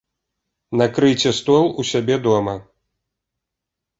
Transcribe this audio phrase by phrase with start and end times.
[0.79, 2.55] Накрыйце стол у сябе дома.